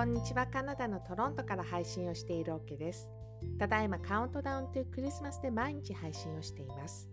[0.00, 0.46] こんにちは。
[0.46, 3.06] カナダのトロントから配信をしているオ、ケです。
[3.58, 7.06] ただいまカウントダウンとクリスマスで毎日配信をしています。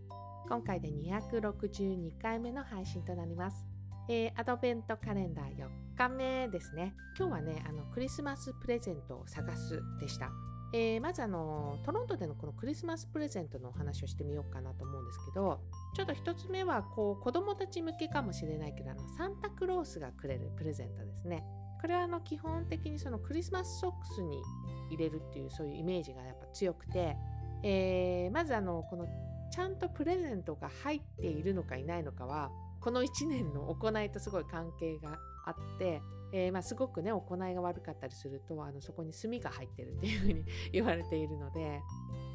[0.47, 3.65] 今回で262回目の配信となります、
[4.08, 5.67] えー、アドベントカレンダー4
[5.97, 6.94] 日目ですね。
[7.19, 10.29] 今日はねあのクリスマスプレゼントを探すでした。
[10.74, 15.60] えー、まずあのトロントでのこのクリスマスプレゼントのお話をしてみようかなと思うんですけど
[15.94, 21.43] ちょっと1つ目はこう子供たち向けかもしれないけどあのサンタクロースがくれるプレゼントですね。
[21.81, 24.41] これはあの基本的にそのクリスマスソックスに
[24.90, 27.17] 入れるっていうそういうイメージがやっぱ強くて、
[27.63, 29.08] えー、まずあのこの
[29.52, 36.02] ちゃんとプレゼントが入っているのかいないのかはこの1年の行いとすごい関係があって、
[36.34, 41.81] えー、まあ、すごくね行いが悪かったりするとあのそこに炭が入ってるっていうふうに言われているので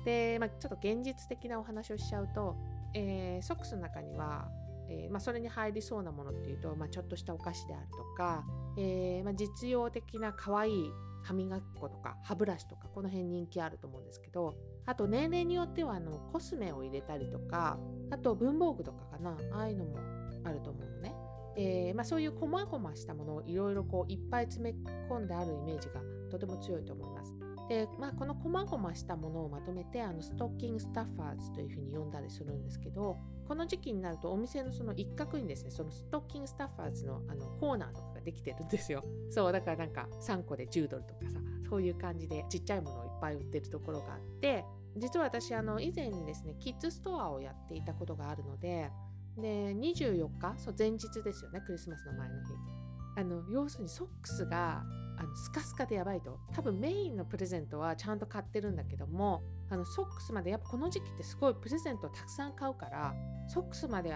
[0.05, 2.57] で、まあ、ちょっと現実的なお話をしちゃうと、
[2.95, 4.49] えー、ソックスの中には
[4.89, 8.45] えー、まあ、それに入りそうなものっていうと、まあ、ちょっとしたお菓子であるとか、
[8.77, 10.91] えー、まあ、実用的な可愛い
[11.23, 14.55] 歯磨き粉とか歯ブラシとかこの辺人気あると思うんですけど
[14.87, 17.79] あと年齢によってはあのコスメを入れたりとか
[18.11, 19.99] あと文房具とかかなああいうのも
[20.45, 21.15] あると思うのね、
[21.57, 24.77] えー、まあ、そういう細々したものをいろいろこういっぱい詰め
[25.09, 27.35] 込んであるイメージがとても強いと思います。
[27.69, 39.05] で、まあ、この細々したものをまとめてあのストッキングスタッファーズというふうに呼んだりするんですけどこの時期になるとお店のその一角にですねそのストッキングスタッファーズのあのコーナーとかができてるんですよ。
[39.31, 44.65] そうだからなんか3個で10ドルとかさそういう感じでちっちゃいものをいっぱい売ってるところがあって
[44.97, 48.91] 実は私あの以前ですねキッズストアをやっていたことがあるので
[49.39, 52.83] で24日そう前日ですよねクリスマスの前の日。
[53.15, 54.83] あの要するにソックスが
[55.23, 63.15] あのスカスカでやばいと多分メインのプレゼントはちゃんと買ってるんだけどもあのソックスまでやっぱこの時期ってすごいプレゼントをたくさん買うから
[63.49, 64.15] ソックスまで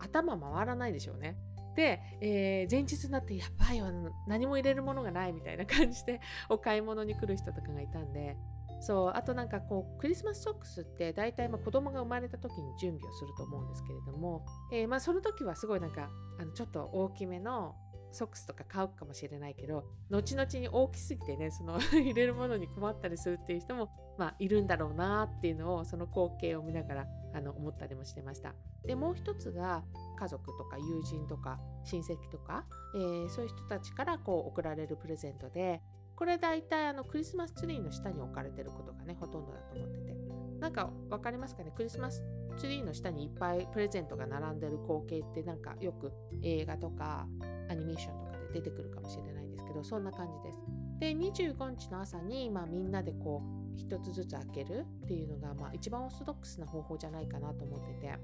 [0.00, 1.36] 頭回らないでしょうね。
[1.76, 3.92] で、えー、前日になってやばいわ
[4.26, 8.36] 何も入れるものがないみたいな感じで お買い物に来る人とかがいたんで
[8.80, 17.76] そうあとなんかこうクリスマスソックスって大体まあ子供が生まれた時に準備をすると思うんですけれども、えー、まあその時はすごいなんかあのちょっと大きめの
[18.12, 28.54] ソックスとか買うかもしれないけど後々に大きすぎてねその 入れるものに困ったりするっていう人も、まあ、いるんだろうなっていうのをその光景を見ながらあの思ったりもしてました。
[28.84, 29.84] でもう一つが
[30.18, 35.82] 家族とか友人とか親戚とか、えー、そういう人たちからこう送られるプレゼントで
[36.16, 40.40] これ大体あのクリスマスツリーの下に置かれてることがねほとんどだと思ってて。
[40.60, 41.72] なんか分かりますかね？
[41.74, 42.22] クリスマス
[42.58, 46.12] ツリーの下にいっぱいプレゼントが並んでる光景ってなんかよく
[46.42, 47.26] 映画とか
[47.70, 50.58] アニメーションとかで出てくるかもしれないんですけどそんな感じです。
[50.98, 53.42] で25日の朝に、まあ、みんなでこ
[53.74, 58.18] う一つずつ開けるっていうのが、まあ、一番オーソドックスな方法じゃないかなと思ってて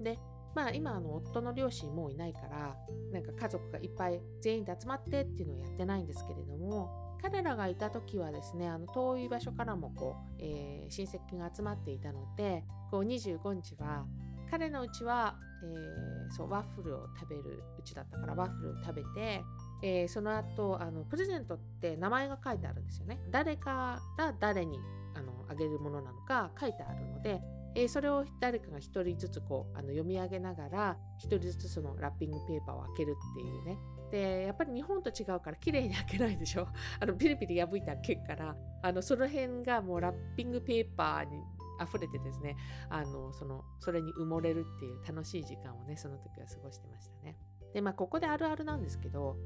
[0.00, 0.18] で
[0.54, 2.76] まあ今あの夫の両親もういないから
[3.12, 14.06] なんか家族がいっぱい全員で集まってっていうのをやってないんですけれども彼らがいた時はですねあの遠い場所からもこう、えー、親戚が集まっていたのでこう25日は
[14.50, 19.42] 彼のうちは、えー、そうワッフルを食べるうちだったからワッフルを食べて、
[19.82, 23.20] えー、その後あのプレゼントって名前が書いてあるんですよね。
[23.30, 24.78] 誰から誰に
[25.14, 27.40] あのあげるものなのか書いてあるので、
[27.74, 33.78] えー、それを誰かが1人ずつこうあの読み上げながら1人ずつそのラッピングペーパーを開けるっていうね。
[34.10, 36.66] でやっぱり日本と違うから綺麗に開けないでしょ。
[37.00, 41.42] あのピリピリ破いて開けるからあのその辺がもうラッピングペーパーに
[41.82, 42.56] 溢れてですね
[42.88, 47.36] あのそのそれに埋もれるっていう楽しい時間をねその時は過ごしてましたね。
[47.72, 49.36] でまあここであるあるなんですけど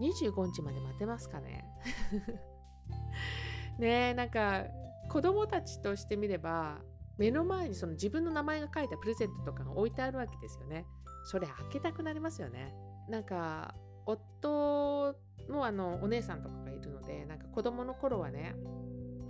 [0.00, 1.64] 25日まで待てますかね？
[3.78, 4.64] ねえなんか
[5.08, 6.78] 子供たちとしてみれば
[7.16, 10.86] 目の前にその自分の名前が書いたプレゼントとかが置いてあるわけですよね。
[11.24, 12.74] それ開けたくなりますよね。
[13.08, 13.74] なんか
[14.06, 15.14] 夫
[15.48, 18.54] もあのお姉さんとかがいるのでなんか子供の頃はね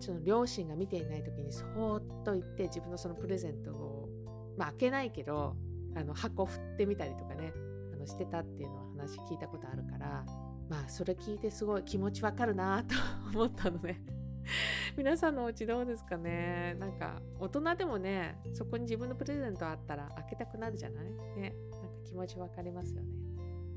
[0.01, 4.09] その両親が見ていない時にそーっと行って自分のそのプレゼントを、
[4.57, 5.57] まあ、開けないけど
[5.97, 7.53] あの箱振ってみたりとかね
[7.93, 10.25] あのしてたっていうのを話聞いたことあるから
[10.69, 12.95] まあそれ聞いてすごい気持ちわかるなと
[13.35, 14.01] 思ったのね。
[14.97, 16.75] 皆さんのお家どうですかね？
[16.79, 21.11] なんか大人でもねそこに自分のプレゼントあったら開けたくなるじゃない？
[21.37, 23.09] ねなんか気持ちわかりますよね。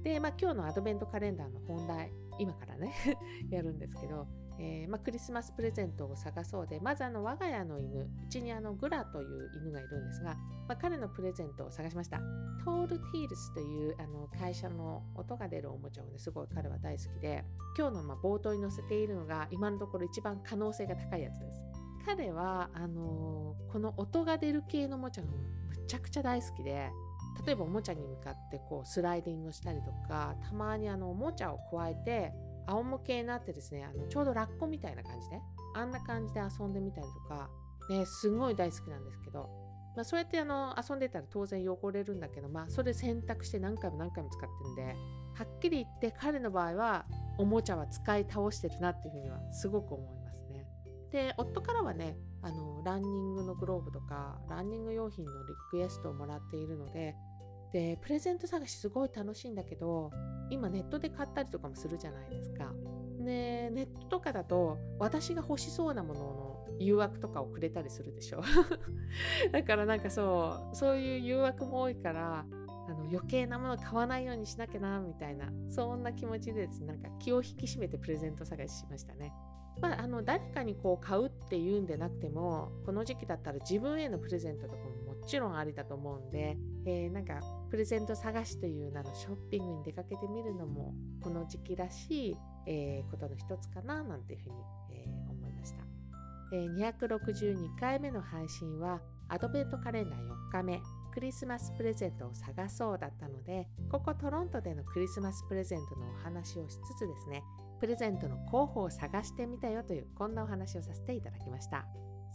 [0.03, 2.93] でまあ今日のアドベントカレンダーの本題今からね
[3.49, 4.27] やるんですけど
[4.63, 10.35] えー、まあ、クリスマスプレゼントを探そうでまずあの我が家の犬うちにあのグラという犬がいるんですが、
[10.67, 12.19] まあ、彼のプレゼントを探しました。
[12.63, 17.43] トールティールスというあの会社の音が出るおもちゃをねすごい彼は大好きで
[17.75, 21.63] 今日のま冒頭に載せているのが今のところ一番可能性が高いやつです。
[22.05, 25.33] 彼はあのー、この音が出る系のおもちゃがむ
[25.87, 26.89] ちゃくちゃ大好きで
[27.45, 32.33] 例えばおもちゃに向かってこうスライディングしたりとかたまにあのおもちゃを加えて
[32.67, 35.41] 仰向けになってですねあのちょうどラッコみたいな感じで
[35.75, 37.49] あんな感じで遊んでみたりとか、
[37.89, 39.49] ね、すごい大好きなんですけど、
[39.95, 44.83] まあ、そうやってあの遊んでたら当然汚れるんだけど、まあ、それ選択して何回も何回も使ってるんで
[45.33, 47.05] はっきり言って彼の場合は
[47.37, 50.67] おもちゃは使い倒してるなっていうふうにはすごく思いますね。
[51.11, 57.15] で夫からはねあのランニングのグローブとかランニング用品のリクエストをもらっているので
[57.73, 60.11] でプレゼント探しすごい楽しいんだけど
[60.49, 62.73] 今ネットで買ったりとかもするじゃないですか。
[63.19, 68.41] でネットとかだと私が欲しそうなものの誘惑とかをくれたりするでしょ
[69.51, 72.45] だからなんかそうそういう誘惑も多いから
[72.87, 79.31] あの余計なもの買わないようにしなきゃなみたいなそんな気持ちでですねなんか気を引き締めてプレゼント探ししましたね。
[79.79, 87.39] まあ、あの誰かにこう買うっていうんでなくてもこの時期だったら自分へのプレゼントとかももちろんありだと思うんで、えー、なんか
[87.71, 92.37] プレゼント探しという名のショッピングに出かけてみるのもこの時期らしい、
[92.67, 94.55] えー、ことの一つかななんていうふうに、
[94.91, 95.85] えー、思いました、
[96.53, 100.81] えー、262回目の配信はアドベントカレンダー4日目
[101.13, 107.41] クリスマスプレゼントを探そうだったのでここトロントでのクリスマスプレゼントのお話をしつつですね
[107.81, 111.85] プレゼントの候補を探してみたよというこんなお話をさせていただきました。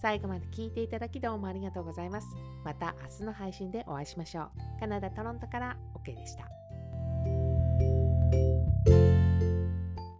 [0.02, 2.26] 最後まで聞いていただきどうもありがとうございます。
[2.64, 4.80] また明日の配信でお会いしましょう。
[4.80, 5.76] カナダ・トロントから。
[5.94, 6.65] OK でした。